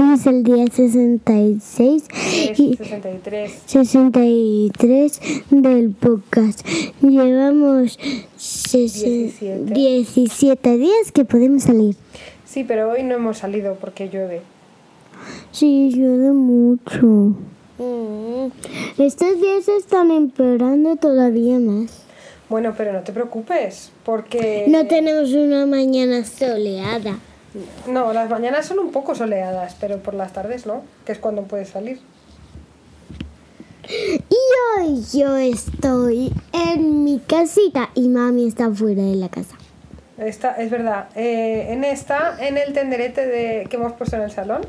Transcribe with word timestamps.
Hoy 0.00 0.14
es 0.14 0.26
el 0.26 0.42
día 0.44 0.64
66 0.66 2.04
y 2.58 2.74
63. 2.74 3.52
63 3.66 5.20
del 5.50 5.90
podcast. 5.90 6.66
Llevamos 7.02 7.98
sesen- 8.38 9.30
17. 9.30 9.74
17 9.74 10.78
días 10.78 11.12
que 11.12 11.24
podemos 11.26 11.64
salir. 11.64 11.96
Sí, 12.46 12.64
pero 12.64 12.90
hoy 12.90 13.02
no 13.02 13.16
hemos 13.16 13.38
salido 13.38 13.74
porque 13.74 14.08
llueve. 14.08 14.40
Sí, 15.52 15.90
llueve 15.94 16.32
mucho. 16.32 17.34
Mm. 17.78 18.46
Estos 18.98 19.38
días 19.40 19.68
están 19.68 20.10
empeorando 20.10 20.96
todavía 20.96 21.58
más. 21.58 22.04
Bueno, 22.48 22.74
pero 22.76 22.92
no 22.94 23.00
te 23.02 23.12
preocupes, 23.12 23.92
porque... 24.04 24.64
No 24.66 24.86
tenemos 24.86 25.30
una 25.34 25.66
mañana 25.66 26.24
soleada. 26.24 27.18
No, 27.86 28.12
las 28.12 28.30
mañanas 28.30 28.66
son 28.66 28.78
un 28.78 28.92
poco 28.92 29.14
soleadas, 29.14 29.76
pero 29.80 29.98
por 29.98 30.14
las 30.14 30.32
tardes 30.32 30.66
no, 30.66 30.82
que 31.04 31.12
es 31.12 31.18
cuando 31.18 31.42
puedes 31.42 31.70
salir. 31.70 32.00
Y 33.88 34.36
hoy 34.78 35.02
yo 35.12 35.36
estoy 35.36 36.32
en 36.52 37.02
mi 37.02 37.18
casita 37.18 37.90
y 37.94 38.08
mami 38.08 38.46
está 38.46 38.70
fuera 38.70 39.02
de 39.02 39.16
la 39.16 39.28
casa. 39.28 39.56
Esta, 40.16 40.52
es 40.52 40.70
verdad, 40.70 41.08
eh, 41.16 41.68
en 41.70 41.82
esta, 41.82 42.36
en 42.46 42.56
el 42.58 42.72
tenderete 42.72 43.26
de, 43.26 43.66
que 43.68 43.76
hemos 43.76 43.94
puesto 43.94 44.16
en 44.16 44.22
el 44.22 44.30
salón, 44.30 44.60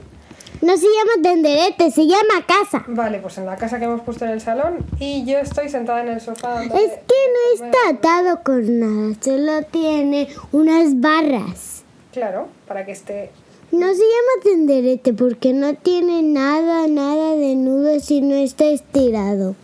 No 0.62 0.78
se 0.78 0.86
llama 0.86 1.22
tenderete, 1.22 1.92
se 1.92 2.08
llama 2.08 2.46
casa. 2.48 2.84
vale, 2.88 3.20
pues 3.20 3.38
en 3.38 3.46
la 3.46 3.58
casa 3.58 3.78
que 3.78 3.86
hemos 3.86 4.02
puesto 4.02 4.26
en 4.26 4.32
el 4.32 4.42
salón, 4.42 4.86
y 5.00 5.26
yo 5.26 5.40
estoy 5.40 5.70
sentada 5.70 6.02
en 6.02 6.08
el 6.08 6.22
sofá. 6.22 6.64
Es 6.64 6.72
que 6.72 6.80
no 6.80 7.66
está 7.66 7.90
atado 7.90 8.42
con 8.44 8.80
nada, 8.80 9.16
solo 9.20 9.64
tiene 9.64 10.30
unas 10.52 11.00
barras. 11.00 11.81
Claro, 12.14 12.48
para 12.68 12.86
que 12.86 12.92
esté... 12.92 13.32
No 13.72 13.88
se 13.88 14.02
llama 14.02 14.44
tenderete 14.44 15.14
porque 15.14 15.54
no 15.54 15.76
tiene 15.76 16.24
nada, 16.24 16.88
nada 16.88 17.36
de 17.36 17.56
nudos 17.56 18.12
y 18.12 18.20
no 18.22 18.36
está 18.36 18.66
estirado. 18.66 19.56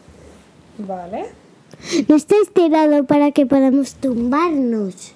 Vale. 0.77 1.25
No 2.07 2.15
está 2.15 2.35
estirado 2.41 3.03
para 3.03 3.31
que 3.31 3.45
podamos 3.45 3.95
tumbarnos. 3.95 5.13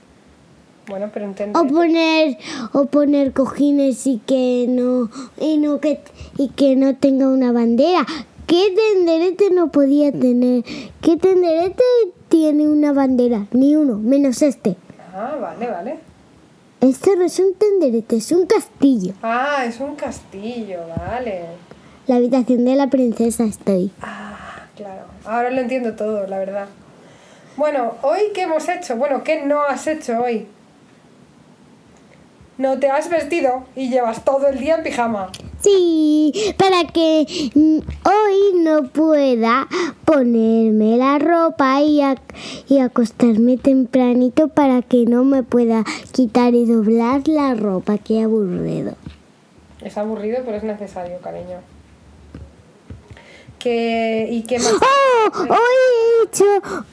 Bueno, 0.88 1.10
pero 1.14 1.26
O 1.26 1.30
entiendo. 1.30 1.68
poner, 1.68 2.38
o 2.74 2.86
poner 2.86 3.32
cojines 3.32 4.06
y 4.08 4.18
que 4.18 4.66
no, 4.68 5.10
y 5.40 5.58
no 5.58 5.80
que, 5.80 6.02
y 6.38 6.50
que 6.50 6.76
no 6.76 6.96
tenga 6.98 7.30
una 7.30 7.54
bandera. 7.54 8.06
¿Qué 8.46 8.76
tenderete 8.76 9.52
no 9.52 9.72
podía 9.72 10.12
tener? 10.12 10.66
¿Qué 11.02 11.16
tenderete 11.16 11.84
tiene 12.28 12.68
una 12.68 12.92
bandera? 12.92 13.48
Ni 13.52 13.78
uno, 13.78 13.98
menos 14.00 14.42
este. 14.42 14.76
Ah, 15.14 15.38
vale, 15.40 15.68
vale. 15.70 16.11
Esto 16.82 17.16
no 17.16 17.26
es 17.26 17.38
un 17.38 17.54
tenderete, 17.54 18.16
es 18.16 18.32
un 18.32 18.48
castillo. 18.48 19.14
Ah, 19.22 19.66
es 19.66 19.80
un 19.80 19.96
castillo, 19.96 20.80
vale. 20.98 21.46
La 22.08 22.16
habitación 22.16 22.66
de 22.66 22.76
la 22.76 22.88
princesa 22.88 23.44
estoy. 23.44 23.92
Ah, 24.02 24.66
claro. 24.76 25.04
Ahora 25.24 25.52
lo 25.52 25.62
entiendo 25.62 25.96
todo, 25.96 26.26
la 26.26 26.40
verdad. 26.40 26.66
Bueno, 27.56 27.94
hoy 28.02 28.32
qué 28.34 28.44
hemos 28.44 28.68
hecho? 28.68 28.96
Bueno, 28.96 29.24
¿qué 29.24 29.46
no 29.46 29.62
has 29.62 29.86
hecho 29.86 30.20
hoy? 30.24 30.48
No 32.58 32.80
te 32.80 32.90
has 32.90 33.10
vestido 33.10 33.64
y 33.76 33.90
llevas 33.92 34.26
todo 34.26 34.48
el 34.48 34.58
día 34.58 34.78
en 34.78 34.84
pijama. 34.84 35.32
Sí, 35.64 36.34
para 36.58 36.86
que 36.92 37.26
mm, 37.54 37.78
hoy 38.08 38.62
no 38.64 38.84
pueda 38.90 39.68
ponerme 40.06 40.98
la 40.98 41.20
ropa 41.20 41.82
y, 41.82 42.00
ac- 42.00 42.20
y 42.68 42.80
acostarme 42.80 43.58
tempranito 43.58 44.48
para 44.48 44.82
que 44.82 45.06
no 45.06 45.24
me 45.24 45.44
pueda 45.44 45.84
quitar 46.12 46.56
y 46.56 46.66
doblar 46.66 47.28
la 47.28 47.54
ropa. 47.54 47.98
Qué 48.00 48.22
aburrido. 48.24 48.94
Es 49.82 49.98
aburrido, 49.98 50.40
pero 50.46 50.58
es 50.58 50.64
necesario, 50.64 51.18
cariño. 51.20 51.58
¿Qué, 53.60 54.28
¿Y 54.32 54.42
qué 54.44 54.58
más? 54.58 54.74
¡Oh! 54.74 55.42
Hoy 55.44 55.58
he 55.58 56.26
hecho 56.26 56.46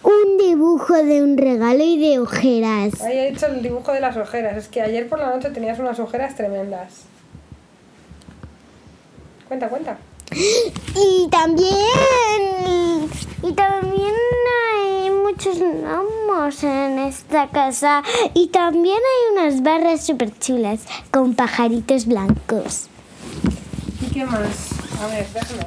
un 0.02 0.36
dibujo 0.38 0.92
de 0.94 1.22
un 1.22 1.38
regalo 1.38 1.82
y 1.82 1.98
de 1.98 2.18
ojeras. 2.18 3.00
Ahí 3.00 3.16
he 3.16 3.28
hecho 3.28 3.46
el 3.46 3.62
dibujo 3.62 3.92
de 3.92 4.00
las 4.00 4.16
ojeras. 4.18 4.56
Es 4.58 4.68
que 4.68 4.82
ayer 4.82 5.08
por 5.08 5.18
la 5.18 5.30
noche 5.34 5.48
tenías 5.50 5.78
unas 5.78 5.98
ojeras 5.98 6.34
tremendas. 6.36 7.04
Cuenta, 9.48 9.68
cuenta. 9.68 9.98
Y 10.94 11.28
también. 11.30 11.68
Y 13.42 13.52
también 13.52 14.14
hay 14.74 15.10
muchos 15.10 15.58
gnomos 15.58 16.62
en 16.62 16.98
esta 16.98 17.48
casa. 17.48 18.02
Y 18.34 18.48
también 18.48 18.96
hay 18.98 19.32
unas 19.32 19.62
barras 19.62 20.04
súper 20.04 20.38
chulas 20.38 20.80
con 21.10 21.34
pajaritos 21.34 22.06
blancos. 22.06 22.88
¿Y 24.02 24.12
qué 24.12 24.26
más? 24.26 24.70
A 25.02 25.06
ver, 25.06 25.26
déjame. 25.32 25.62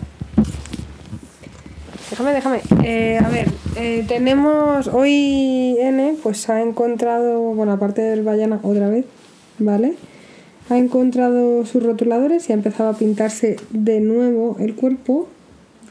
Déjame, 2.12 2.34
déjame. 2.34 2.62
Eh, 2.84 3.20
a 3.24 3.30
ver, 3.30 3.48
eh, 3.78 4.06
tenemos 4.08 4.88
hoy 4.88 5.78
N, 5.80 6.18
pues 6.22 6.50
ha 6.50 6.62
encontrado, 6.62 7.40
bueno, 7.40 7.72
aparte 7.72 8.02
del 8.02 8.22
Bayana 8.24 8.60
otra 8.64 8.90
vez, 8.90 9.06
¿vale? 9.60 9.96
Ha 10.72 10.78
encontrado 10.78 11.66
sus 11.66 11.84
rotuladores 11.84 12.48
y 12.48 12.54
ha 12.54 12.56
empezado 12.56 12.92
a 12.92 12.94
pintarse 12.94 13.58
de 13.72 14.00
nuevo 14.00 14.56
el 14.58 14.74
cuerpo, 14.74 15.28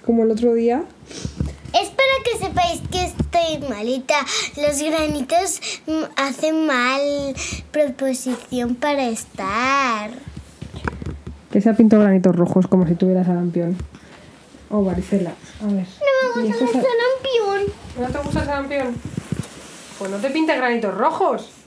como 0.06 0.22
el 0.22 0.30
otro 0.30 0.54
día. 0.54 0.84
Es 1.74 1.90
para 1.90 2.24
que 2.24 2.38
sepáis 2.38 2.80
que 2.90 3.04
estoy 3.04 3.68
malita. 3.68 4.14
Los 4.56 4.80
granitos 4.80 5.60
mm, 5.86 6.04
hacen 6.16 6.64
mal 6.64 7.02
proposición 7.70 8.74
para 8.74 9.06
estar. 9.06 10.12
Que 11.52 11.60
se 11.60 11.68
ha 11.68 11.74
pintado 11.74 12.00
granitos 12.00 12.34
rojos 12.34 12.66
como 12.66 12.86
si 12.86 12.94
tuviera 12.94 13.22
sarampión. 13.22 13.76
O 14.70 14.82
varicela. 14.82 15.34
A 15.60 15.66
ver. 15.66 15.86
No 16.34 16.40
¿Y 16.40 16.48
me 16.48 16.56
gusta 16.56 16.78
el 16.78 16.86
sarampión. 16.86 17.74
¿No 18.00 18.06
te 18.06 18.18
gusta 18.24 18.40
el 18.40 18.46
sarampión? 18.46 18.94
Pues 19.98 20.10
no 20.10 20.16
te 20.16 20.30
pintes 20.30 20.56
granitos 20.56 20.94
rojos. 20.94 21.59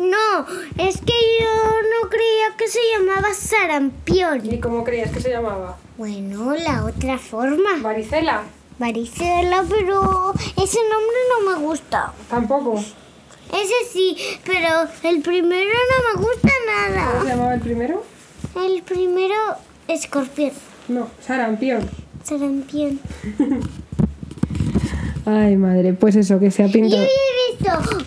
No, 0.00 0.46
es 0.78 0.96
que 0.96 1.12
yo 1.40 1.46
no 1.92 2.08
creía 2.08 2.56
que 2.56 2.66
se 2.68 2.78
llamaba 2.96 3.34
sarampión. 3.34 4.40
¿Y 4.50 4.58
cómo 4.58 4.82
creías 4.82 5.10
que 5.10 5.20
se 5.20 5.28
llamaba? 5.30 5.76
Bueno, 5.98 6.54
la 6.56 6.86
otra 6.86 7.18
forma. 7.18 7.76
Varicela. 7.82 8.42
Varicela, 8.78 9.62
pero 9.68 10.32
ese 10.56 10.78
nombre 10.88 11.16
no 11.28 11.50
me 11.52 11.66
gusta. 11.66 12.14
Tampoco. 12.30 12.78
Ese 12.78 13.74
sí, 13.92 14.16
pero 14.46 14.88
el 15.02 15.20
primero 15.20 15.70
no 15.70 16.18
me 16.18 16.26
gusta 16.26 16.48
¿Cómo 16.48 16.96
nada. 16.96 17.20
se 17.22 17.28
llamaba 17.28 17.54
el 17.54 17.60
primero? 17.60 18.02
El 18.56 18.82
primero, 18.82 19.34
escorpión. 19.86 20.52
No, 20.88 21.08
sarampión. 21.20 21.88
Sarampión. 22.24 23.00
Ay, 25.26 25.56
madre, 25.56 25.92
pues 25.92 26.16
eso, 26.16 26.40
que 26.40 26.50
se 26.50 26.64
ha 26.64 26.68
pintado. 26.68 27.02
hoy 27.02 27.08
he 27.08 27.56
visto. 27.58 28.04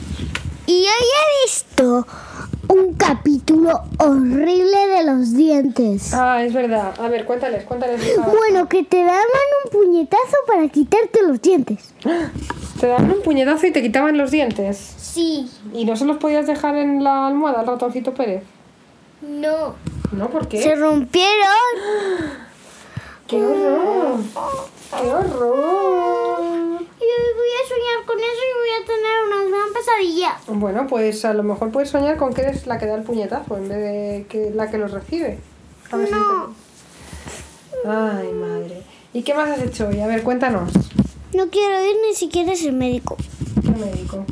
Y 0.65 0.71
hoy 0.71 0.85
he 0.85 1.45
visto 1.45 2.07
un 2.69 2.93
capítulo 2.93 3.81
horrible 3.97 4.87
de 4.87 5.03
los 5.03 5.33
dientes. 5.33 6.13
Ah, 6.13 6.41
es 6.43 6.53
verdad. 6.53 6.93
A 6.99 7.07
ver, 7.09 7.25
cuéntales, 7.25 7.65
cuéntales. 7.65 8.01
Bueno, 8.17 8.69
que 8.69 8.83
te 8.83 9.03
daban 9.03 9.23
un 9.65 9.71
puñetazo 9.71 10.37
para 10.47 10.67
quitarte 10.69 11.21
los 11.27 11.41
dientes. 11.41 11.93
Te 12.79 12.87
daban 12.87 13.11
un 13.11 13.21
puñetazo 13.21 13.67
y 13.67 13.71
te 13.71 13.81
quitaban 13.81 14.17
los 14.17 14.31
dientes. 14.31 14.77
Sí. 14.97 15.49
¿Y 15.73 15.85
no 15.85 15.95
se 15.95 16.05
los 16.05 16.17
podías 16.17 16.47
dejar 16.47 16.75
en 16.77 17.03
la 17.03 17.27
almohada 17.27 17.59
al 17.59 17.67
ratoncito 17.67 18.13
Pérez? 18.13 18.43
No. 19.21 19.75
¿No? 20.11 20.29
¿Por 20.29 20.47
qué? 20.47 20.61
Se 20.61 20.75
rompieron. 20.75 21.29
¡Qué 23.27 23.43
horror! 23.43 24.19
¡Qué 25.01 25.07
horror! 25.07 26.22
Soñar 28.03 28.05
con 28.05 28.17
eso 28.17 28.25
y 28.25 28.53
voy 28.59 28.69
a 28.81 28.85
tener 28.85 29.15
una 29.27 29.57
gran 29.57 29.73
pesadilla. 29.73 30.37
Bueno, 30.59 30.87
pues 30.87 31.23
a 31.25 31.33
lo 31.33 31.43
mejor 31.43 31.71
puedes 31.71 31.89
soñar 31.89 32.17
con 32.17 32.33
que 32.33 32.41
eres 32.41 32.67
la 32.67 32.77
que 32.77 32.85
da 32.85 32.95
el 32.95 33.03
puñetazo 33.03 33.57
en 33.57 33.67
vez 33.69 33.77
de 33.77 34.25
que 34.29 34.51
la 34.53 34.69
que 34.69 34.77
los 34.77 34.91
recibe. 34.91 35.39
A 35.91 35.97
ver 35.97 36.07
si 36.07 36.13
No. 36.13 36.53
te- 37.83 37.87
Ay, 37.89 38.31
madre. 38.33 38.81
¿Y 39.13 39.23
qué 39.23 39.33
más 39.33 39.49
has 39.49 39.61
hecho 39.63 39.87
hoy? 39.87 39.99
A 40.01 40.07
ver, 40.07 40.23
cuéntanos. 40.23 40.71
No 41.33 41.49
quiero 41.49 41.83
ir 41.85 41.95
ni 42.07 42.15
siquiera 42.15 42.53
a 42.53 42.55
ser 42.55 42.73
médico. 42.73 43.17
¿Qué 43.61 43.69
médico? 43.71 44.25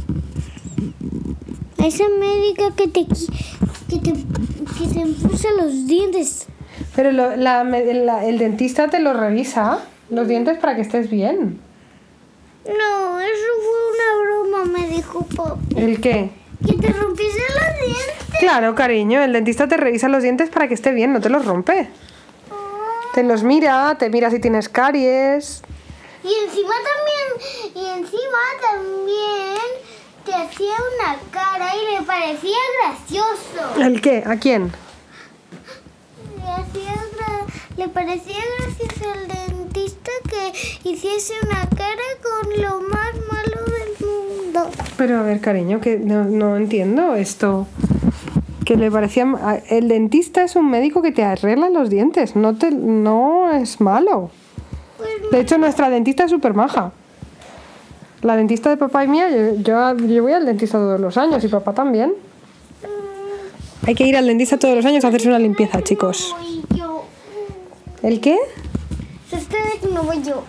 A 1.80 1.86
esa 1.88 2.06
médica 2.10 2.72
que 2.76 2.88
te, 2.88 3.06
que 3.06 3.98
te, 4.00 4.14
que 4.14 4.88
te 4.94 5.28
puso 5.28 5.48
los 5.60 5.88
dientes. 5.88 6.48
Pero 6.96 7.12
lo- 7.12 7.36
la- 7.36 7.64
la- 7.64 8.26
el 8.26 8.38
dentista 8.38 8.90
te 8.90 9.00
lo 9.00 9.14
revisa 9.14 9.80
los 10.10 10.28
dientes 10.28 10.58
para 10.60 10.76
que 10.76 10.82
estés 10.82 11.10
bien. 11.10 11.60
No, 12.66 13.01
¿El 15.76 16.02
qué? 16.02 16.32
Que 16.66 16.74
te 16.74 16.94
rompiesen 16.94 17.44
los 17.56 17.88
dientes. 17.88 18.40
Claro, 18.40 18.76
cariño, 18.76 19.22
el 19.22 19.34
dentista 19.34 19.68
te 19.68 19.78
revisa 19.78 20.08
los 20.10 20.24
dientes 20.24 20.50
para 20.50 20.68
que 20.68 20.74
esté 20.74 20.92
bien, 20.92 21.14
no 21.14 21.22
te 21.22 21.30
los 21.30 21.46
rompe. 21.46 21.90
Te 23.14 23.24
los 23.24 23.44
mira, 23.44 23.96
te 23.98 24.10
mira 24.10 24.30
si 24.30 24.40
tienes 24.40 24.70
caries. 24.70 25.64
Y 26.24 26.34
encima 26.46 26.74
también, 26.92 27.76
y 27.76 28.00
encima 28.00 28.40
también 28.62 29.58
te 30.26 30.34
hacía 30.34 30.76
una 30.96 31.18
cara 31.32 31.76
y 31.76 31.96
le 31.96 32.06
parecía 32.06 32.58
gracioso. 32.84 33.82
¿El 33.82 34.02
qué? 34.02 34.24
¿A 34.26 34.38
quién? 34.38 34.72
Le 36.38 36.52
hacía 36.52 37.02
le 37.82 37.88
parecía 37.88 38.38
gracioso 38.60 39.12
al 39.12 39.28
dentista 39.28 40.12
que 40.30 40.54
hiciese 40.88 41.34
una 41.44 41.68
cara 41.70 42.04
con 42.22 42.62
lo 42.62 42.80
más 42.82 43.16
Pero 44.98 45.20
a 45.20 45.24
ver, 45.24 45.40
cariño, 45.40 45.80
que 45.80 45.98
no, 45.98 46.24
no 46.26 46.58
entiendo 46.58 47.16
esto. 47.16 47.68
Que 48.66 48.76
le 48.76 48.92
parecía... 48.92 49.26
El 49.70 49.88
dentista 49.88 50.44
es 50.44 50.56
un 50.56 50.70
médico 50.70 51.02
que 51.02 51.12
te 51.12 51.24
arregla 51.24 51.70
los 51.70 51.90
dientes, 51.90 52.36
no, 52.36 52.56
te, 52.56 52.72
no 52.72 53.52
es 53.52 53.82
malo. 53.82 54.32
Pues 54.98 55.10
De 55.32 55.40
hecho, 55.40 55.58
nuestra 55.58 55.90
dentista 55.90 56.26
es 56.26 56.32
súper 56.32 56.54
maja. 56.54 56.92
La 58.22 58.36
dentista 58.36 58.70
de 58.70 58.78
papá 58.78 59.04
y 59.04 59.08
mía, 59.08 59.30
yo, 59.30 59.98
yo, 59.98 60.22
voy 60.22 60.34
al 60.34 60.46
dentista 60.46 60.78
todos 60.78 61.00
los 61.00 61.18
años 61.18 61.44
y 61.44 61.48
papá 61.48 61.74
también. 61.74 62.14
Hay 63.88 63.96
que 63.96 64.06
ir 64.06 64.16
al 64.16 64.28
dentista 64.28 64.60
todos 64.60 64.76
los 64.76 64.86
años 64.86 65.04
a 65.04 65.08
hacerse 65.08 65.28
una 65.28 65.40
limpieza, 65.40 65.82
chicos. 65.82 66.36
¿El 68.04 68.20
qué? 68.20 68.38
Ustedes 69.32 69.92
no 69.92 70.04
voy 70.04 70.22
yo. 70.22 70.44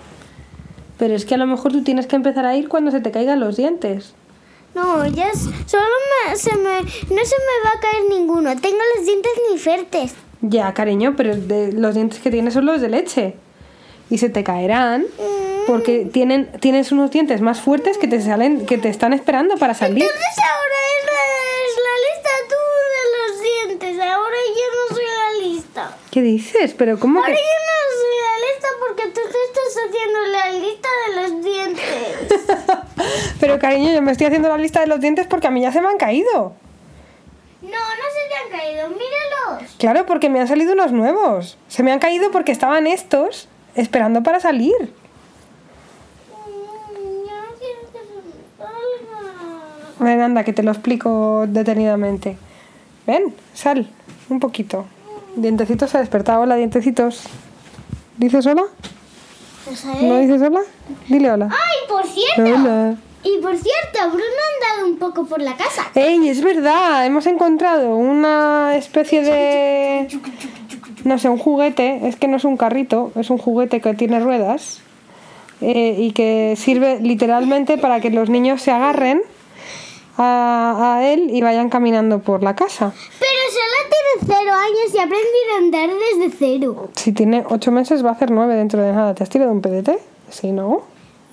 Pero 1.02 1.16
es 1.16 1.24
que 1.24 1.34
a 1.34 1.38
lo 1.38 1.48
mejor 1.48 1.72
tú 1.72 1.82
tienes 1.82 2.06
que 2.06 2.14
empezar 2.14 2.46
a 2.46 2.54
ir 2.54 2.68
cuando 2.68 2.92
se 2.92 3.00
te 3.00 3.10
caigan 3.10 3.40
los 3.40 3.56
dientes. 3.56 4.14
No, 4.72 5.04
ya 5.08 5.30
es- 5.30 5.48
solo 5.66 5.82
me, 6.28 6.36
se 6.36 6.54
me, 6.56 6.78
no 6.80 6.84
se 6.86 7.10
me 7.10 7.56
va 7.64 7.72
a 7.76 7.80
caer 7.80 8.04
ninguno. 8.08 8.54
Tengo 8.60 8.78
los 8.96 9.04
dientes 9.04 9.32
ni 9.50 9.58
fuertes. 9.58 10.14
Ya, 10.42 10.72
cariño, 10.74 11.14
pero 11.16 11.34
de- 11.36 11.72
los 11.72 11.96
dientes 11.96 12.20
que 12.20 12.30
tienes 12.30 12.54
son 12.54 12.66
los 12.66 12.80
de 12.80 12.88
leche. 12.88 13.34
Y 14.10 14.18
se 14.18 14.28
te 14.28 14.44
caerán 14.44 15.04
porque 15.66 16.04
tienen, 16.04 16.52
tienes 16.60 16.92
unos 16.92 17.10
dientes 17.10 17.40
más 17.40 17.60
fuertes 17.60 17.98
que 17.98 18.06
te 18.06 18.20
salen, 18.22 18.64
que 18.64 18.78
te 18.78 18.88
están 18.88 19.12
esperando 19.12 19.56
para 19.56 19.74
salir. 19.74 20.04
Entonces 20.04 20.38
ahora 20.38 20.78
es 20.94 21.04
la, 21.10 21.20
es 21.66 21.74
la 21.88 21.94
lista 22.06 22.30
tú 22.48 22.60
de 22.94 23.04
los 23.18 23.32
dientes. 23.42 24.00
Ahora 24.06 24.36
yo 24.60 24.66
no 24.78 24.96
soy 24.96 25.04
la 25.04 25.46
lista. 25.48 25.96
¿Qué 26.12 26.22
dices? 26.22 26.74
Pero 26.78 27.00
¿cómo 27.00 27.18
Ahora 27.18 27.32
que...? 27.32 27.40
yo 27.40 27.58
no 27.68 27.78
soy 27.98 28.14
la 28.22 28.36
lista 28.46 28.68
porque 28.86 29.04
tú 29.08 29.20
te 29.32 29.38
estás 29.48 29.72
haciendo 29.86 30.18
la 30.30 30.44
lista 30.60 30.88
de 31.06 31.10
los 31.22 31.44
dientes. 31.44 33.41
Pero 33.52 33.60
cariño, 33.60 33.92
yo 33.92 34.02
me 34.02 34.12
estoy 34.12 34.26
haciendo 34.26 34.48
la 34.48 34.56
lista 34.56 34.80
de 34.80 34.86
los 34.86 35.00
dientes 35.00 35.26
porque 35.26 35.46
a 35.46 35.50
mí 35.50 35.60
ya 35.60 35.72
se 35.72 35.80
me 35.80 35.88
han 35.88 35.98
caído. 35.98 36.54
No, 37.60 37.68
no 37.68 37.70
se 37.70 38.28
te 38.28 38.34
han 38.56 38.60
caído. 38.60 38.88
Míralos. 38.88 39.74
Claro, 39.78 40.06
porque 40.06 40.30
me 40.30 40.40
han 40.40 40.48
salido 40.48 40.72
unos 40.72 40.92
nuevos. 40.92 41.58
Se 41.68 41.82
me 41.82 41.92
han 41.92 41.98
caído 41.98 42.30
porque 42.30 42.50
estaban 42.52 42.86
estos 42.86 43.48
esperando 43.74 44.22
para 44.22 44.40
salir. 44.40 44.74
Mm, 44.80 44.88
Yo 47.26 47.36
no 47.36 47.58
quiero 47.58 47.80
que 47.92 47.98
se 47.98 48.14
me 48.14 48.32
salga. 48.58 50.00
Ven, 50.00 50.20
anda, 50.22 50.44
que 50.44 50.52
te 50.52 50.62
lo 50.62 50.70
explico 50.72 51.44
detenidamente. 51.46 52.38
Ven, 53.06 53.34
sal, 53.54 53.88
un 54.30 54.40
poquito. 54.40 54.86
Dientecitos 55.36 55.90
se 55.90 55.98
ha 55.98 56.00
despertado. 56.00 56.40
Hola, 56.42 56.56
dientecitos. 56.56 57.24
¿Dices 58.16 58.46
hola? 58.46 58.64
Pues 59.64 59.84
¿No 59.84 60.18
dices 60.18 60.42
hola? 60.42 60.60
Dile 61.08 61.30
hola. 61.30 61.48
¡Ay, 61.50 61.88
por 61.88 62.04
cierto! 62.06 62.42
Hola. 62.42 62.96
Y 63.24 63.38
por 63.40 63.52
cierto, 63.56 63.98
Bruno 64.08 64.24
ha 64.24 64.70
andado 64.74 64.90
un 64.92 64.98
poco 64.98 65.24
por 65.26 65.40
la 65.40 65.54
casa. 65.56 65.90
¡Ey, 65.94 66.28
es 66.28 66.42
verdad! 66.42 67.06
Hemos 67.06 67.26
encontrado 67.26 67.94
una 67.96 68.74
especie 68.76 69.22
de... 69.22 70.08
No 71.04 71.18
sé, 71.18 71.28
un 71.28 71.38
juguete. 71.38 72.06
Es 72.08 72.16
que 72.16 72.26
no 72.28 72.36
es 72.36 72.44
un 72.44 72.56
carrito, 72.56 73.12
es 73.16 73.30
un 73.30 73.38
juguete 73.38 73.80
que 73.80 73.94
tiene 73.94 74.18
ruedas. 74.20 74.80
eh, 75.60 75.94
y 75.98 76.10
que 76.12 76.54
sirve 76.56 76.98
literalmente 77.00 77.78
para 77.78 78.00
que 78.00 78.10
los 78.10 78.28
niños 78.28 78.60
se 78.62 78.72
agarren 78.72 79.22
a, 80.18 80.96
a 80.96 81.08
él 81.08 81.30
y 81.32 81.40
vayan 81.40 81.68
caminando 81.70 82.18
por 82.20 82.42
la 82.42 82.56
casa. 82.56 82.92
Pero 83.20 83.42
solo 83.50 83.88
tiene 83.88 84.34
cero 84.36 84.52
años 84.54 84.94
y 84.94 84.98
ha 84.98 85.02
aprendido 85.04 85.54
a 85.54 85.58
andar 85.58 85.90
desde 85.98 86.36
cero. 86.36 86.90
Si 86.96 87.12
tiene 87.12 87.44
ocho 87.48 87.70
meses 87.70 88.04
va 88.04 88.10
a 88.10 88.12
hacer 88.14 88.32
nueve 88.32 88.56
dentro 88.56 88.82
de 88.82 88.92
nada. 88.92 89.14
¿Te 89.14 89.22
has 89.22 89.28
tirado 89.30 89.52
un 89.52 89.60
PDT? 89.62 89.90
Si 90.30 90.50
no. 90.50 90.82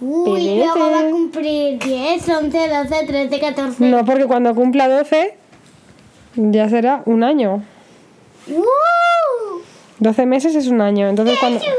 Uy, 0.01 0.39
Pedete. 0.41 0.55
luego 0.65 0.91
va 0.91 0.99
a 0.99 1.11
cumplir 1.11 1.79
10, 1.79 2.29
11, 2.29 2.57
12, 2.69 3.05
13, 3.05 3.39
14. 3.39 3.85
No, 3.85 4.05
porque 4.05 4.25
cuando 4.25 4.55
cumpla 4.55 4.87
12 4.87 5.35
ya 6.35 6.69
será 6.69 7.01
un 7.05 7.23
año. 7.23 7.63
¡Uh! 8.47 9.59
12 9.99 10.25
meses 10.25 10.55
es 10.55 10.67
un 10.67 10.81
año. 10.81 11.07
Entonces 11.09 11.37
cuando... 11.39 11.59
¡Chulo! 11.59 11.73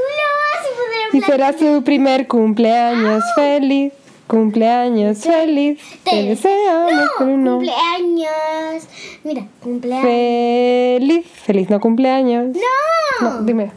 Y 1.13 1.21
será 1.23 1.53
su 1.53 1.83
primer 1.83 2.29
cumpleaños 2.29 3.25
feliz. 3.35 3.93
Cumpleaños 4.29 5.19
feliz. 5.19 5.81
Te 6.05 6.23
deseamos, 6.23 6.93
No, 6.93 7.01
Bruno. 7.19 7.57
cumpleaños. 7.57 8.85
Mira, 9.25 9.45
cumpleaños. 9.61 10.05
Feliz. 10.05 11.27
Feliz 11.27 11.69
no 11.69 11.81
cumpleaños. 11.81 12.55
¡No! 12.55 13.29
No, 13.31 13.43
dime. 13.43 13.73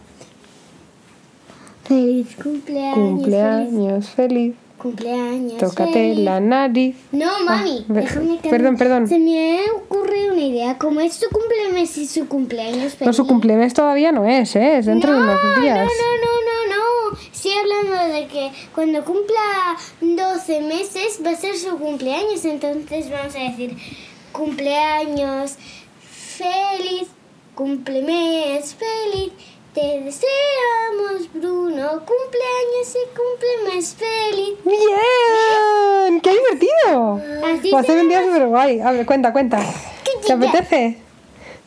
Feliz 1.85 2.27
cumpleaños. 2.41 2.93
Feliz 2.95 2.95
Cumpleaños 2.95 4.09
feliz. 4.09 4.55
cumpleaños. 4.77 5.57
Tócate 5.57 5.91
feliz. 5.93 6.19
la 6.19 6.39
nariz. 6.39 6.95
No, 7.11 7.31
mami, 7.45 7.85
ve- 7.87 8.01
déjame 8.01 8.39
que 8.39 8.49
perdón, 8.49 8.77
perdón. 8.77 9.07
Se 9.07 9.19
me 9.19 9.59
ha 9.59 9.73
ocurrido 9.73 10.33
una 10.33 10.41
idea. 10.43 10.77
Como 10.77 10.99
es 11.01 11.13
su 11.13 11.29
cumpleaños 11.29 11.97
y 11.97 12.05
su 12.07 12.27
cumpleaños 12.27 12.93
feliz. 12.93 13.07
No, 13.07 13.13
su 13.13 13.27
cumpleaños 13.27 13.73
todavía 13.73 14.11
no 14.11 14.25
es, 14.25 14.55
¿eh? 14.55 14.77
Es 14.77 14.85
dentro 14.85 15.11
de 15.13 15.17
unos 15.21 15.39
días. 15.61 15.77
No, 15.77 15.83
no, 15.83 16.19
no, 16.25 16.69
no, 16.69 17.11
no. 17.11 17.17
Estoy 17.33 17.51
hablando 17.53 18.13
de 18.13 18.27
que 18.27 18.51
cuando 18.73 19.03
cumpla 19.05 19.77
12 20.01 20.61
meses 20.61 21.19
va 21.25 21.31
a 21.31 21.35
ser 21.35 21.55
su 21.57 21.77
cumpleaños. 21.77 22.43
Entonces 22.45 23.09
vamos 23.11 23.35
a 23.35 23.39
decir 23.39 23.75
cumpleaños 24.31 25.55
feliz, 26.09 27.07
cumplemes 27.55 28.75
feliz. 28.75 29.31
Te 29.73 29.81
deseamos, 30.01 31.33
Bruno, 31.33 31.87
cumpleaños 32.05 32.89
y 32.93 33.07
cumplemes 33.17 33.95
feliz. 33.95 34.53
¡Bien! 34.63 36.21
¡Qué 36.21 36.29
divertido! 36.29 37.19
Así 37.43 37.71
Va 37.71 37.79
a 37.79 37.83
ser 37.83 37.95
se 37.95 38.01
un 38.01 38.09
día 38.09 38.23
súper 38.23 38.47
guay. 38.47 38.79
A 38.81 38.91
ver, 38.91 39.05
cuenta, 39.07 39.33
cuenta. 39.33 39.59
¿Te 40.27 40.33
apetece? 40.33 40.97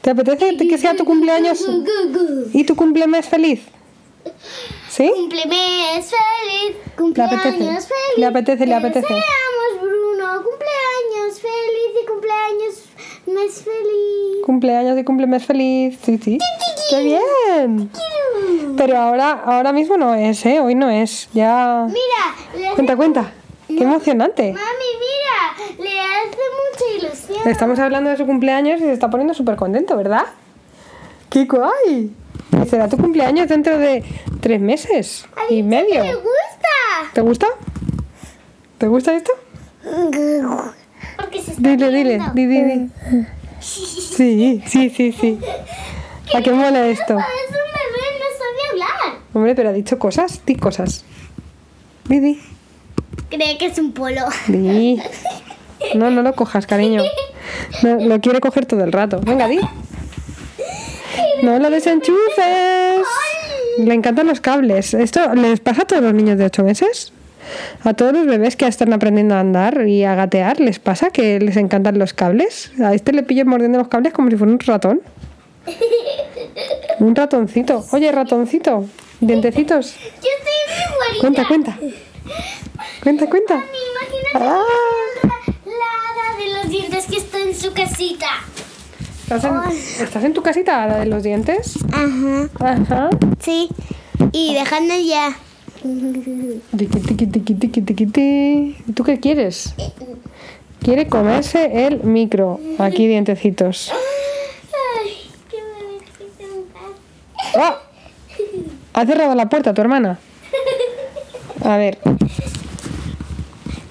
¿Te 0.03 0.11
apetece 0.11 0.57
que 0.57 0.79
sea 0.79 0.95
tu 0.95 1.05
cumpleaños 1.05 1.67
y 2.53 2.63
tu 2.63 2.77
cumplemes 2.77 3.27
feliz? 3.27 3.63
¿Sí? 4.89 5.11
Cumplemes 5.13 6.07
feliz, 6.07 6.77
cumpleaños 6.97 7.41
apetece, 7.41 7.65
feliz. 7.65 7.89
le 8.19 8.27
apetece, 8.27 8.61
le 8.61 8.67
Te 8.67 8.75
apetece. 8.75 9.15
deseamos, 9.15 9.83
Bruno, 9.83 10.43
cumpleaños 10.45 11.41
feliz 11.41 12.03
y 12.03 12.07
cumpleaños 12.07 12.85
mes 13.27 13.63
feliz. 13.65 14.45
Cumpleaños 14.45 14.97
y 14.99 15.05
cumplemes 15.05 15.45
feliz. 15.45 15.99
Sí, 16.05 16.19
sí. 16.23 16.39
¡Qué 16.91 17.03
bien! 17.03 17.91
Pero 18.77 18.99
ahora, 18.99 19.33
ahora 19.45 19.73
mismo 19.73 19.97
no 19.97 20.15
es, 20.15 20.45
¿eh? 20.47 20.61
Hoy 20.61 20.75
no 20.75 20.89
es. 20.91 21.29
Ya... 21.33 21.87
Mira, 21.89 22.73
Cuenta, 22.75 22.97
cuenta. 22.97 23.33
¡Qué 23.67 23.83
emocionante! 23.83 24.53
mami, 24.53 25.79
mira, 25.79 25.85
le 25.91 26.01
hace 26.01 26.37
mucha 26.37 27.07
ilusión. 27.07 27.49
Estamos 27.49 27.79
hablando 27.79 28.11
de 28.11 28.17
su 28.17 28.27
cumpleaños 28.27 28.81
y 28.81 28.85
se 28.85 28.93
está 28.93 29.11
poniendo 29.11 29.35
súper 29.35 29.57
contento, 29.57 29.97
¿verdad? 29.97 30.27
¡Qué 31.31 31.45
guay! 31.47 32.15
Será 32.71 32.89
tu 32.89 32.97
cumpleaños 32.97 33.49
dentro 33.49 33.77
de 33.79 34.05
tres 34.41 34.61
meses 34.61 35.27
y 35.51 35.63
medio. 35.63 36.03
le 36.05 36.15
gusta. 36.15 37.13
¿Te 37.13 37.21
gusta? 37.21 37.47
¿Te 38.79 38.87
gusta 38.87 39.15
esto? 39.17 39.33
Porque 41.17 41.43
se 41.43 41.53
está 41.53 41.69
Dile, 41.69 41.89
dile, 41.91 42.19
riendo. 42.19 42.33
di, 42.35 42.47
di, 42.47 42.63
di. 42.63 42.91
Sí, 43.61 44.63
sí, 44.67 44.91
sí, 44.91 45.13
sí. 45.13 45.39
¿A 46.35 46.43
qué 46.43 46.51
mola 46.51 46.87
esto? 46.89 47.15
Por 47.15 47.23
eso 47.23 47.59
un 47.67 47.73
bebé 47.73 48.07
no 48.19 48.27
sabe 48.39 48.71
hablar. 48.71 49.21
Hombre, 49.33 49.55
pero 49.55 49.69
ha 49.71 49.73
dicho 49.73 49.99
cosas, 49.99 50.41
di 50.45 50.57
cosas. 50.57 51.05
Di, 52.09 52.21
di. 52.21 52.41
Cree 53.31 53.59
que 53.59 53.67
es 53.67 53.79
un 53.79 53.93
polo. 53.93 54.23
Di. 54.49 55.01
No, 55.95 56.11
no 56.11 56.23
lo 56.23 56.35
cojas, 56.35 56.67
cariño. 56.67 57.03
No, 57.83 57.97
lo 57.97 58.21
quiere 58.21 58.41
coger 58.41 58.67
todo 58.67 58.83
el 58.83 58.91
rato. 58.93 59.21
Venga, 59.21 59.47
di. 59.47 59.61
No 61.43 61.59
lo 61.59 61.71
desenchufes. 61.71 63.05
Le 63.79 63.95
encantan 63.95 64.27
los 64.27 64.41
cables. 64.41 64.95
¿Esto 64.95 65.35
les 65.35 65.61
pasa 65.61 65.83
a 65.83 65.85
todos 65.85 66.03
los 66.03 66.15
niños 66.15 66.39
de 66.39 66.47
8 66.47 66.65
meses? 66.65 67.13
A 67.85 67.95
todos 67.95 68.13
los 68.15 68.27
bebés 68.27 68.57
que 68.57 68.67
están 68.67 68.93
aprendiendo 68.93 69.35
a 69.37 69.41
andar 69.41 69.87
y 69.87 70.03
a 70.03 70.15
gatear, 70.15 70.59
¿les 70.61 70.79
pasa 70.81 71.11
que 71.11 71.39
les 71.39 71.57
encantan 71.57 71.99
los 71.99 72.15
cables? 72.15 72.73
A 72.83 72.95
este 72.95 73.13
le 73.13 73.23
pillo 73.23 73.45
mordiendo 73.45 73.79
los 73.79 73.89
cables 73.89 74.13
como 74.13 74.31
si 74.31 74.37
fuera 74.37 74.53
un 74.53 74.59
ratón. 74.59 75.03
Un 77.01 77.15
ratoncito. 77.15 77.85
Oye, 77.93 78.11
ratoncito. 78.13 78.85
Dientecitos. 79.21 79.95
Yo 79.95 80.29
estoy 80.39 81.13
muy. 81.13 81.21
Cuenta, 81.21 81.47
cuenta. 81.47 81.79
Cuenta, 83.03 83.29
cuenta. 83.29 83.65
Ah. 84.35 84.63
la, 85.65 85.71
la 85.71 86.45
de 86.45 86.53
los 86.55 86.69
dientes 86.71 87.07
que 87.07 87.17
está 87.19 87.39
en 87.39 87.55
su 87.55 87.73
casita. 87.73 88.27
¿Estás 89.23 89.45
en, 89.45 90.05
¿Estás 90.05 90.25
en 90.25 90.33
tu 90.35 90.43
casita, 90.43 90.87
la 90.87 90.99
de 91.01 91.07
los 91.07 91.23
dientes? 91.23 91.79
Ajá, 91.93 92.49
Ajá. 92.61 93.11
sí. 93.41 93.69
Y 94.33 94.55
dejando 94.55 94.95
ya. 94.97 95.37
Tiqui, 96.77 97.01
tiqui, 97.01 97.27
tiqui, 97.27 97.55
tiqui, 97.55 97.81
tiqui, 97.83 98.07
ti. 98.07 98.77
¿Y 98.87 98.93
¿Tú 98.95 99.03
qué 99.05 99.19
quieres? 99.19 99.75
Quiere 100.81 101.09
comerse 101.09 101.87
el 101.87 102.03
micro. 102.05 102.61
Aquí, 102.79 103.07
dientecitos. 103.09 103.91
Ay, 103.93 105.13
qué 105.51 105.57
bonito. 105.63 106.57
¡Ah! 107.57 107.79
¿Ha 108.95 109.07
cerrado 109.07 109.35
la 109.35 109.49
puerta 109.49 109.75
tu 109.75 109.81
hermana? 109.81 110.19
A 111.65 111.77
ver. 111.77 111.99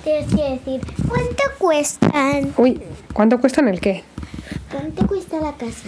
Tienes 0.03 0.34
que 0.34 0.43
decir, 0.51 0.81
¿cuánto 1.07 1.43
cuestan? 1.57 2.53
Uy, 2.57 2.81
¿cuánto 3.13 3.39
cuestan 3.39 3.67
el 3.67 3.79
qué? 3.79 4.03
¿Cuánto 4.72 5.07
cuesta 5.07 5.39
la 5.39 5.53
casa? 5.53 5.88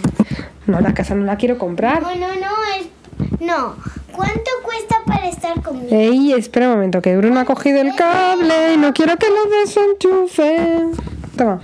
No, 0.66 0.80
la 0.80 0.92
casa 0.92 1.14
no 1.14 1.24
la 1.24 1.36
quiero 1.36 1.56
comprar. 1.58 2.02
No, 2.02 2.14
no, 2.14 2.28
no, 2.34 2.50
es... 2.78 3.40
No, 3.40 3.76
¿cuánto 4.12 4.50
cuesta 4.62 4.96
para 5.06 5.28
estar 5.28 5.62
conmigo? 5.62 5.88
Ey, 5.90 6.32
espera 6.32 6.68
un 6.68 6.74
momento, 6.74 7.00
que 7.00 7.16
Bruno 7.16 7.40
ha 7.40 7.44
cogido 7.44 7.80
el 7.80 7.94
cable 7.94 8.74
y 8.74 8.76
no 8.76 8.92
quiero 8.92 9.16
que 9.16 9.26
lo 9.28 9.44
desenchufe. 9.60 10.90
Toma. 11.36 11.60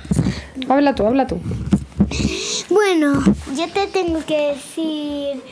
Habla 0.69 0.95
tú, 0.95 1.07
habla 1.07 1.27
tú. 1.27 1.41
Bueno, 2.71 3.23
yo 3.57 3.69
te 3.73 3.87
tengo 3.89 4.25
que 4.25 4.55
decir, 4.55 5.43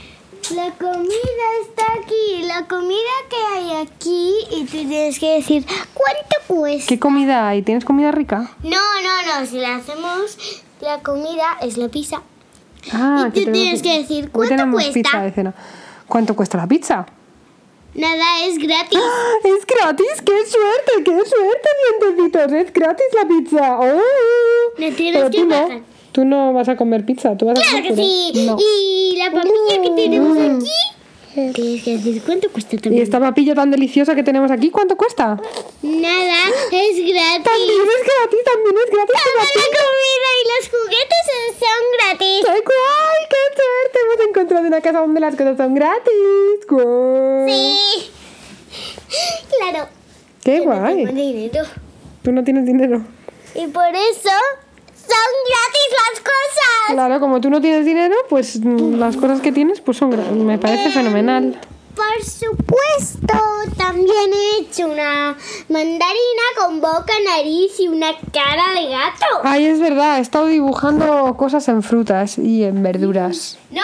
la 0.51 0.71
comida 0.73 1.47
está 1.63 1.85
aquí, 2.03 2.43
la 2.43 2.67
comida 2.67 2.99
que 3.31 3.37
hay 3.55 3.83
aquí, 3.83 4.35
y 4.51 4.65
tú 4.65 4.87
tienes 4.89 5.19
que 5.19 5.37
decir, 5.37 5.65
¿cuánto 5.95 6.37
cuesta? 6.47 6.89
¿Qué 6.89 6.99
comida 6.99 7.49
hay? 7.49 7.63
¿Tienes 7.63 7.85
comida 7.85 8.13
rica? 8.13 8.51
No, 8.63 8.71
no, 9.03 9.41
no, 9.41 9.47
si 9.47 9.59
la 9.59 9.77
hacemos, 9.77 10.37
la 10.81 10.99
comida 11.01 11.57
es 11.63 11.77
la 11.79 11.89
pizza. 11.89 12.23
Ah, 12.93 13.29
Y 13.33 13.45
tú 13.45 13.53
tienes 13.53 13.83
que 13.83 13.99
decir, 14.01 14.31
¿cuánto 14.31 14.71
cuesta? 14.73 14.93
pizza 14.93 15.23
de 15.23 15.31
cena. 15.33 15.55
¿Cuánto 16.09 16.35
cuesta 16.37 16.59
la 16.59 16.67
pizza? 16.67 17.07
Nada, 17.95 18.45
es 18.45 18.59
gratis. 18.59 18.99
¡Ah! 19.01 19.33
¡Es 19.45 19.67
gratis! 19.67 20.23
¡Qué 20.25 20.47
suerte! 20.47 21.05
¡Qué 21.05 21.29
suerte, 21.29 21.69
dientecitos! 22.17 22.53
¡Es 22.53 22.73
gratis 22.73 23.07
la 23.15 23.29
pizza! 23.29 23.79
¡Oh! 23.81 24.01
No 24.79 24.95
tienes 24.97 25.23
Pero 25.23 25.31
que 25.31 25.45
no. 25.45 25.83
Tú 26.13 26.25
no 26.25 26.53
vas 26.53 26.69
a 26.69 26.77
comer 26.77 27.05
pizza, 27.05 27.37
tú 27.37 27.47
vas 27.47 27.59
a 27.59 27.63
Claro 27.63 27.77
comer 27.79 27.83
que 27.85 27.91
puré. 27.91 28.05
sí. 28.05 28.47
No. 28.47 28.57
Y 28.61 29.17
la 29.17 29.31
papilla 29.31 29.83
que 29.83 29.91
tenemos 29.97 30.37
aquí, 30.39 30.71
tienes 31.55 31.83
que 31.83 31.97
decir, 31.97 32.23
¿cuánto 32.27 32.51
cuesta 32.51 32.77
¿Y 32.91 33.01
esta 33.01 33.19
papilla 33.19 33.55
tan 33.55 33.71
deliciosa 33.71 34.15
que 34.15 34.23
tenemos 34.23 34.51
aquí, 34.51 34.71
cuánto 34.71 34.97
cuesta? 34.97 35.41
Nada, 35.83 36.39
es 36.71 36.97
gratis. 36.97 37.45
También 37.45 37.89
es 37.89 38.03
gratis, 38.05 38.41
también 38.45 38.77
es 38.77 38.91
gratis 38.93 39.15
Toda 39.23 39.45
la 39.57 39.67
comida 39.81 40.29
y 40.37 40.45
los 40.51 40.69
juguetes 40.69 41.25
son 41.59 41.83
gratis. 41.97 42.45
¡Qué 42.45 42.51
guay! 42.53 43.21
¡Qué 43.31 43.43
suerte! 43.57 43.99
Hemos 44.05 44.29
encontrado 44.29 44.67
una 44.67 44.81
casa 44.83 44.99
donde 45.01 45.21
las 45.21 45.35
cosas 45.35 45.57
son 45.57 45.75
gratis. 45.75 46.13
¡Guay! 46.69 47.49
Sí. 47.49 48.11
Claro. 49.59 49.89
¡Qué 50.45 50.59
yo 50.59 50.65
no 50.67 50.81
guay! 50.81 51.05
tengo 51.07 51.13
dinero. 51.13 51.65
Tú 52.23 52.33
no 52.33 52.45
tienes 52.45 52.67
dinero. 52.67 53.03
Y 53.55 53.67
por 53.69 53.89
eso 53.95 54.31
gratis 55.07 55.89
las 55.91 56.21
cosas. 56.21 56.95
Claro, 56.95 57.21
como 57.21 57.41
tú 57.41 57.51
no 57.51 57.61
tienes 57.61 57.85
dinero, 57.85 58.15
pues 58.29 58.61
mm, 58.61 58.95
las 58.99 59.17
cosas 59.17 59.41
que 59.41 59.53
tienes 59.53 59.81
pues 59.81 59.97
son 59.99 60.13
gra- 60.13 60.31
me 60.31 60.59
parece 60.59 60.91
fenomenal. 60.91 61.59
Por 61.95 62.25
supuesto, 62.25 63.39
también 63.77 64.09
he 64.33 64.63
hecho 64.63 64.87
una 64.87 65.37
mandarina 65.69 66.43
con 66.59 66.81
boca, 66.81 67.13
nariz 67.37 67.79
y 67.81 67.89
una 67.89 68.13
cara 68.33 68.81
de 68.81 68.89
gato. 68.89 69.27
Ay, 69.45 69.67
es 69.67 69.79
verdad, 69.79 70.17
he 70.17 70.21
estado 70.23 70.47
dibujando 70.47 71.35
cosas 71.37 71.69
en 71.69 71.83
frutas 71.83 72.39
y 72.39 72.65
en 72.65 72.83
verduras. 72.83 73.59
No, 73.71 73.83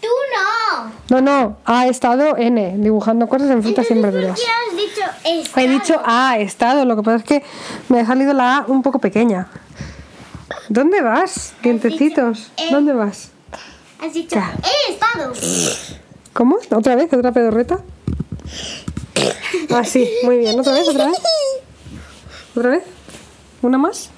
tú 0.00 0.06
no. 0.32 0.92
No, 1.08 1.20
no, 1.20 1.56
ha 1.64 1.88
estado 1.88 2.36
N, 2.36 2.74
dibujando 2.78 3.26
cosas 3.26 3.50
en 3.50 3.62
frutas 3.64 3.86
y 3.90 3.94
en 3.94 3.98
Entonces, 3.98 4.22
¿por 4.22 4.30
verduras. 4.36 4.40
qué 4.40 4.70
has 4.70 4.76
dicho 4.76 5.40
estado? 5.42 5.66
He 5.66 5.68
dicho 5.68 6.02
ha 6.04 6.38
estado, 6.38 6.84
lo 6.84 6.94
que 6.96 7.02
pasa 7.02 7.16
es 7.16 7.24
que 7.24 7.42
me 7.88 8.00
ha 8.00 8.06
salido 8.06 8.32
la 8.32 8.58
A 8.58 8.64
un 8.68 8.82
poco 8.82 9.00
pequeña. 9.00 9.48
¿Dónde 10.70 11.02
vas, 11.02 11.52
dientecitos? 11.64 12.52
eh. 12.56 12.68
¿Dónde 12.70 12.92
vas? 12.92 13.30
Has 14.00 14.14
dicho 14.14 14.36
Ya. 14.36 14.54
he 14.62 14.92
estado. 14.92 15.32
¿Cómo? 16.32 16.58
¿Otra 16.70 16.94
vez? 16.94 17.12
¿Otra 17.12 17.32
pedorreta? 17.32 17.80
Ah, 19.70 19.82
sí, 19.84 20.08
muy 20.22 20.38
bien. 20.38 20.60
¿Otra 20.60 20.74
vez? 20.74 20.88
¿Otra 20.88 21.06
vez? 21.06 21.18
¿Otra 22.56 22.70
vez? 22.70 22.84
¿Una 23.62 23.78
más? 23.78 24.10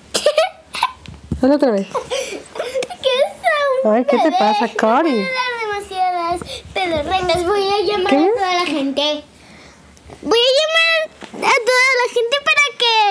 Hazlo 1.40 1.54
otra 1.56 1.70
vez. 1.72 1.86
¿Qué? 1.88 3.88
Ay, 3.88 4.04
¿qué 4.04 4.18
te 4.18 4.30
pasa, 4.32 4.68
Cari? 4.76 5.10
Voy 5.10 5.20
a 5.20 5.24
dar 5.24 5.52
demasiadas 5.80 6.40
pedorretas. 6.74 7.46
Voy 7.46 7.66
a 7.66 7.80
llamar 7.84 8.10
¿Qué? 8.10 8.16
a 8.18 8.34
toda 8.34 8.52
la 8.52 8.66
gente. 8.66 9.24
Voy 10.22 10.38
a 10.38 10.52
llamar 10.60 11.00
a 11.32 11.54
toda 11.66 11.88
la 11.98 12.06
gente 12.14 12.36
para 12.44 12.61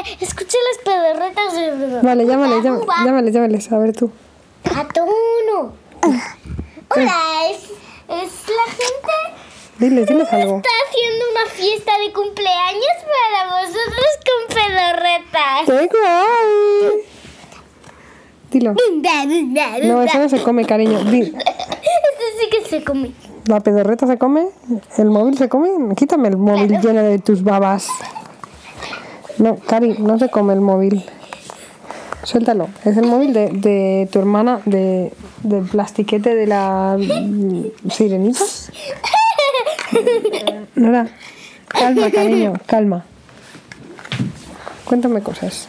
que 0.04 0.26
escuche 0.26 0.58
las 0.70 0.84
pedorretas. 0.84 2.04
Vale, 2.04 2.26
llámale, 2.26 2.56
Uva, 2.56 2.64
llámale, 2.64 2.84
uva. 2.84 2.96
llámale, 3.06 3.32
llámales. 3.32 3.72
A 3.72 3.78
ver 3.78 3.96
tú. 3.96 4.12
Gato 4.64 5.04
uno. 5.04 5.74
Hola, 6.94 7.20
es, 7.52 7.64
es 7.64 8.32
la 8.50 8.72
gente 8.72 9.16
Diles, 9.80 10.08
diles 10.08 10.32
algo. 10.34 10.58
está 10.58 10.70
haciendo 10.88 11.26
una 11.32 11.46
fiesta 11.50 11.92
de 12.06 12.14
cumpleaños 12.14 12.98
para 13.08 13.62
vosotros 13.62 14.06
con 14.28 14.56
pedorretas. 14.56 15.66
¡Qué 15.66 15.90
guay! 15.98 17.04
Dilo. 18.52 18.76
No, 19.88 20.04
eso 20.04 20.20
no 20.20 20.30
se 20.30 20.44
come, 20.44 20.66
cariño. 20.66 21.00
Di, 21.06 21.22
Esto 21.22 21.38
sí 22.40 22.50
que 22.52 22.70
se 22.70 22.84
come. 22.84 23.12
¿La 23.46 23.60
pedorreta 23.62 24.06
se 24.06 24.18
come? 24.18 24.50
¿El 24.98 25.10
móvil 25.10 25.38
se 25.38 25.48
come? 25.50 25.96
Quítame 25.96 26.28
el 26.28 26.38
móvil 26.38 26.80
lleno 26.82 27.02
de 27.04 27.20
tus 27.20 27.44
babas. 27.44 27.88
No, 29.42 29.56
Cari, 29.56 29.96
no 29.98 30.20
se 30.20 30.30
come 30.30 30.54
el 30.54 30.62
móvil. 30.62 31.04
Suéltalo. 32.24 32.70
Es 32.86 32.96
el 32.96 33.08
móvil 33.08 33.34
de, 33.34 33.50
de 33.50 34.08
tu 34.12 34.20
hermana, 34.20 34.62
de, 34.66 35.12
del 35.42 35.64
plastiquete 35.64 36.36
de 36.36 36.46
la 36.46 36.96
sirenita. 37.90 38.40
Nora, 40.76 41.08
calma, 41.68 42.12
cariño, 42.12 42.54
calma. 42.68 43.04
Cuéntame 44.86 45.24
cosas. 45.24 45.68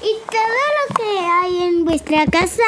Y 0.00 0.14
todo 0.30 0.62
lo 0.78 0.94
que 0.94 1.18
hay 1.18 1.62
en 1.64 1.84
vuestra 1.84 2.26
casa, 2.26 2.62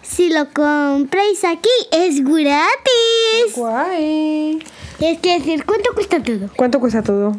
si 0.00 0.30
lo 0.30 0.48
compráis 0.54 1.44
aquí, 1.44 1.68
es 1.92 2.24
gratis. 2.24 3.54
Guay. 3.54 4.64
Es 4.98 5.18
que 5.18 5.38
decir, 5.38 5.66
¿cuánto 5.66 5.90
cuesta 5.92 6.22
todo? 6.22 6.48
¿Cuánto 6.56 6.80
cuesta 6.80 7.02
todo? 7.02 7.36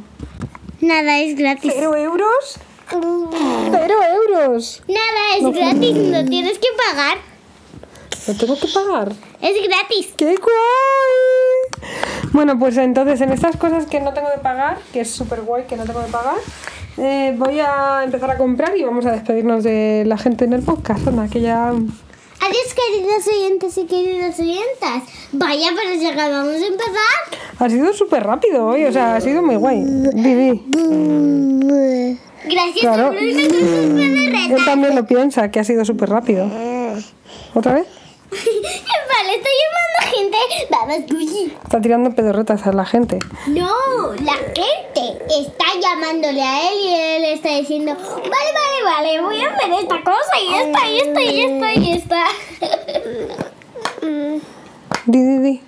Nada 0.81 1.19
es 1.19 1.35
gratis. 1.35 1.73
¿Cero 1.75 1.95
euros? 1.95 2.59
¡Cero 2.89 3.95
euros! 4.13 4.83
Nada 4.87 5.37
es 5.37 5.55
gratis, 5.55 5.95
no 5.95 6.25
tienes 6.25 6.59
que 6.59 6.67
pagar. 6.87 7.17
¿Lo 8.27 8.35
tengo 8.35 8.59
que 8.59 8.67
pagar? 8.67 9.11
Es 9.41 9.67
gratis. 9.67 10.13
¡Qué 10.15 10.35
guay! 10.35 11.91
Bueno, 12.31 12.59
pues 12.59 12.77
entonces 12.77 13.21
en 13.21 13.31
estas 13.31 13.57
cosas 13.57 13.85
que 13.85 13.99
no 13.99 14.13
tengo 14.13 14.29
que 14.31 14.39
pagar, 14.39 14.77
que 14.93 15.01
es 15.01 15.09
súper 15.09 15.41
guay 15.41 15.63
que 15.63 15.77
no 15.77 15.85
tengo 15.85 16.05
que 16.05 16.11
pagar, 16.11 16.37
eh, 16.97 17.33
voy 17.37 17.59
a 17.59 18.01
empezar 18.03 18.29
a 18.31 18.37
comprar 18.37 18.77
y 18.77 18.83
vamos 18.83 19.05
a 19.05 19.11
despedirnos 19.11 19.63
de 19.63 20.03
la 20.05 20.17
gente 20.17 20.45
en 20.45 20.53
el 20.53 20.61
podcast. 20.61 21.07
Anda, 21.07 21.27
que 21.27 21.41
ya... 21.41 21.73
Adiós, 22.47 22.73
queridos 22.73 23.27
oyentes 23.27 23.77
y 23.77 23.85
queridas 23.85 24.39
oyentas. 24.39 25.03
Vaya, 25.33 25.69
pero 25.75 25.93
ya 26.01 26.13
acabamos 26.13 26.53
de 26.61 26.67
empezar. 26.67 26.93
Ha 27.59 27.69
sido 27.69 27.93
súper 27.93 28.23
rápido 28.23 28.65
hoy, 28.67 28.85
o 28.85 28.91
sea, 28.91 29.15
ha 29.15 29.21
sido 29.21 29.41
muy 29.41 29.55
guay. 29.55 29.83
Vivi, 30.13 30.63
Gracias 32.45 32.79
Claro. 32.79 33.07
a 33.07 33.09
Bruno 33.09 33.33
con 33.33 33.49
sus 33.49 33.59
pedorretas. 33.59 34.51
él 34.59 34.65
también 34.65 34.95
lo 34.95 35.05
piensa, 35.05 35.51
que 35.51 35.59
ha 35.59 35.63
sido 35.65 35.83
súper 35.83 36.09
rápido. 36.09 36.45
¿Otra 37.53 37.73
vez? 37.73 37.87
Vale, 38.31 39.35
estoy 39.35 39.53
llamando 39.63 39.76
gente. 40.17 40.37
Vamos, 40.69 40.97
Gucci. 41.09 41.53
Está 41.63 41.81
tirando 41.81 42.11
pedorretas 42.11 42.65
a 42.67 42.71
la 42.73 42.85
gente. 42.85 43.19
No, 43.47 43.69
la 44.23 44.33
gente 44.33 45.23
está 45.39 45.65
llamándole 45.81 46.41
a 46.41 46.71
él 46.71 46.77
y 46.79 46.93
él 46.93 47.23
está 47.33 47.49
diciendo, 47.49 47.93
vale, 47.95 48.29
vale, 48.29 48.83
vale, 48.83 49.21
voy 49.21 49.41
a 49.43 49.49
hacer 49.53 49.71
esta 49.73 50.01
cosa 50.03 50.39
y 50.41 50.53
esta 50.53 50.87
y 50.89 50.97
esta 50.99 51.21
y 51.23 51.41
esta 51.41 51.73
y 51.73 51.91
esta. 51.93 52.23
Di, 55.05 55.19
di, 55.23 55.37
di. 55.39 55.61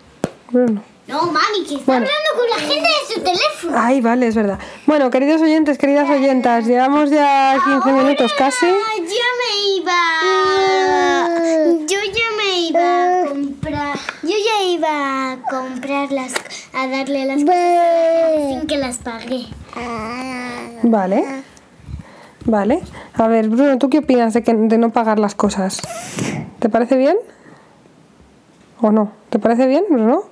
Bruno. 0.51 0.84
No, 1.08 1.24
mami, 1.25 1.63
que 1.68 1.75
está 1.75 1.86
Bueno. 1.94 2.06
hablando 2.06 2.29
con 2.38 2.50
la 2.50 2.56
gente 2.58 2.88
de 2.89 3.13
su 3.15 3.22
teléfono. 3.22 3.74
Ay, 3.79 4.01
vale, 4.01 4.27
es 4.27 4.36
verdad. 4.36 4.60
Bueno, 4.86 5.10
queridos 5.10 5.41
oyentes, 5.41 5.77
queridas 5.77 6.10
oyentas, 6.10 6.65
llevamos 6.65 7.10
ya 7.10 7.58
15 7.84 7.91
minutos 7.94 8.32
casi. 8.38 8.65
Yo 8.68 8.75
me 9.39 9.51
iba. 9.77 10.00
Yo 11.88 12.00
ya 12.03 12.32
me 12.38 12.60
iba 12.60 13.22
a 13.24 13.25
comprar. 13.27 13.98
Yo 14.24 14.36
ya 14.38 14.63
iba 14.79 15.33
a 15.33 15.38
comprarlas, 15.50 16.33
a 16.74 16.88
darle 16.88 17.25
las 17.25 17.43
cosas 17.43 18.48
sin 18.48 18.67
que 18.67 18.77
las 18.77 18.98
pague. 18.98 19.45
Vale. 20.83 21.25
Vale. 22.45 22.79
A 23.13 23.27
ver, 23.27 23.50
Bruno, 23.50 23.77
¿tú 23.77 23.89
qué 23.89 24.00
opinas 24.00 24.33
de, 24.33 24.41
que, 24.41 24.53
de 24.53 24.77
no 24.77 24.91
pagar 24.91 25.19
las 25.19 25.36
cosas? 25.36 25.81
¿Te 26.59 26.69
parece 26.69 26.95
bien? 26.95 27.17
¿O 28.79 28.91
no? 28.91 29.12
¿Te 29.29 29.39
parece 29.39 29.67
bien, 29.67 29.83
Bruno? 29.89 30.24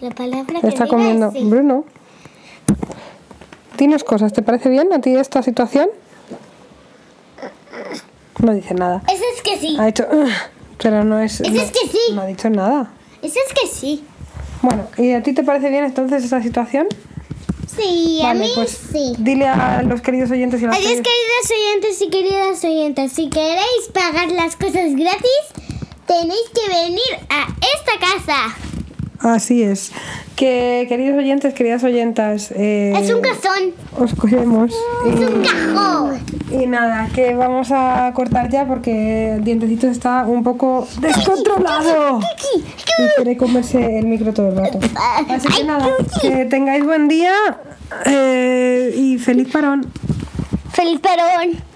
La 0.00 0.10
palabra 0.10 0.60
que 0.60 0.68
Está 0.68 0.86
comiendo. 0.86 1.32
es. 1.34 1.50
Bruno. 1.50 1.84
Dinos 3.76 4.04
cosas, 4.04 4.32
¿te 4.32 4.42
parece 4.42 4.68
bien 4.68 4.92
a 4.92 5.00
ti 5.00 5.14
esta 5.16 5.42
situación? 5.42 5.88
No 8.38 8.54
dice 8.54 8.74
nada. 8.74 9.02
Ese 9.12 9.24
es 9.34 9.42
que 9.42 9.58
sí. 9.58 9.76
Ha 9.78 9.88
hecho... 9.88 10.06
Pero 10.82 11.04
no 11.04 11.18
es... 11.20 11.40
Ese 11.40 11.50
no- 11.50 11.60
es 11.62 11.70
que 11.70 11.88
sí. 11.88 11.98
No 12.14 12.22
ha 12.22 12.26
dicho 12.26 12.48
nada. 12.50 12.90
Ese 13.22 13.38
es 13.46 13.52
que 13.54 13.66
sí. 13.68 14.04
Bueno, 14.62 14.84
¿y 14.98 15.12
a 15.12 15.22
ti 15.22 15.32
te 15.32 15.42
parece 15.42 15.68
bien 15.70 15.84
entonces 15.84 16.24
esta 16.24 16.42
situación? 16.42 16.86
Sí, 17.76 18.20
a 18.24 18.34
mí 18.34 18.50
pues 18.54 18.76
sí. 18.92 19.14
dile 19.18 19.46
a 19.46 19.82
los 19.82 20.00
queridos 20.00 20.30
oyentes 20.30 20.60
y 20.60 20.64
a 20.64 20.68
las 20.68 20.76
Adiós, 20.78 20.90
queridos 20.90 21.50
oyentes 21.50 22.02
y 22.02 22.10
queridas 22.10 22.64
oyentes. 22.64 23.12
Si 23.12 23.30
queréis 23.30 23.88
pagar 23.94 24.30
las 24.32 24.56
cosas 24.56 24.94
gratis, 24.96 25.40
tenéis 26.06 26.42
que 26.52 26.68
venir 26.68 27.26
a 27.30 27.46
esta 27.76 27.98
casa. 28.00 28.56
Así 29.20 29.62
es. 29.62 29.92
Que 30.34 30.86
queridos 30.88 31.18
oyentes, 31.18 31.54
queridas 31.54 31.84
oyentas, 31.84 32.50
eh, 32.52 32.92
Es 32.96 33.10
un 33.12 33.20
cazón. 33.20 33.72
os 33.98 34.14
queremos. 34.20 34.72
Es 35.06 35.20
un 35.20 35.42
cajón. 35.42 36.20
Y, 36.50 36.66
nada, 36.66 37.08
que 37.14 37.34
vamos 37.34 37.70
a 37.70 38.12
cortar 38.14 38.50
ya 38.50 38.66
porque 38.66 39.38
Dientecitos 39.40 39.90
está 39.90 40.24
un 40.26 40.42
poco 40.42 40.86
descontrolado. 41.00 42.20
Y 42.56 42.62
quiere 43.16 43.36
comerse 43.36 43.98
el 43.98 44.06
micro 44.06 44.32
todo 44.32 44.48
el 44.48 44.56
rato. 44.56 44.78
Así 45.28 45.48
que 45.48 45.64
nada, 45.64 45.88
que 46.20 46.46
tengáis 46.46 46.84
buen 46.84 47.08
día 47.08 47.32
eh, 48.06 48.92
y 48.96 49.18
feliz 49.18 49.48
parón. 49.52 49.86
Feliz 50.72 51.00
perón. 51.00 51.69